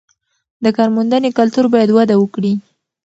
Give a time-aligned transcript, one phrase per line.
[0.63, 2.53] د کارموندنې کلتور باید وده وکړي.